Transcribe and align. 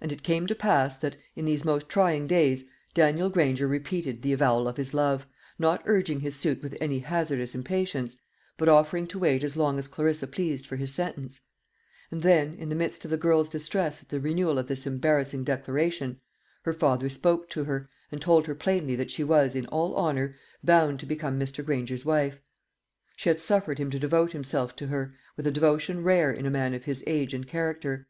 And 0.00 0.12
it 0.12 0.22
came 0.22 0.46
to 0.46 0.54
pass 0.54 0.96
that, 0.98 1.16
in 1.34 1.44
these 1.44 1.64
most 1.64 1.88
trying 1.88 2.28
days, 2.28 2.62
Daniel 2.94 3.28
Granger 3.30 3.66
repeated 3.66 4.22
the 4.22 4.32
avowal 4.32 4.68
of 4.68 4.76
his 4.76 4.94
love, 4.94 5.26
not 5.58 5.82
urging 5.86 6.20
his 6.20 6.36
suit 6.36 6.62
with 6.62 6.76
any 6.80 7.00
hazardous 7.00 7.52
impatience, 7.52 8.18
but 8.56 8.68
offering 8.68 9.08
to 9.08 9.18
wait 9.18 9.42
as 9.42 9.56
long 9.56 9.76
as 9.76 9.88
Clarissa 9.88 10.28
pleased 10.28 10.68
for 10.68 10.76
his 10.76 10.94
sentence. 10.94 11.40
And 12.12 12.22
then, 12.22 12.54
in 12.60 12.68
the 12.68 12.76
midst 12.76 13.04
of 13.04 13.10
the 13.10 13.16
girl's 13.16 13.48
distress 13.48 14.00
at 14.04 14.08
the 14.08 14.20
renewal 14.20 14.56
of 14.56 14.68
this 14.68 14.86
embarrassing 14.86 15.42
declaration, 15.42 16.20
her 16.62 16.72
father 16.72 17.08
spoke 17.08 17.50
to 17.50 17.64
her, 17.64 17.90
and 18.12 18.22
told 18.22 18.46
her 18.46 18.54
plainly 18.54 18.94
that 18.94 19.10
she 19.10 19.24
was, 19.24 19.56
in 19.56 19.66
all 19.66 19.96
honour, 19.96 20.36
bound 20.62 21.00
to 21.00 21.06
become 21.06 21.40
Mr. 21.40 21.64
Granger's 21.66 22.04
wife. 22.04 22.40
She 23.16 23.28
had 23.30 23.40
suffered 23.40 23.78
him 23.78 23.90
to 23.90 23.98
devote 23.98 24.30
himself 24.30 24.76
to 24.76 24.86
her, 24.86 25.12
with 25.36 25.44
a 25.44 25.50
devotion 25.50 26.04
rare 26.04 26.30
in 26.30 26.46
a 26.46 26.50
man 26.52 26.72
of 26.72 26.84
his 26.84 27.02
age 27.04 27.34
and 27.34 27.48
character. 27.48 28.06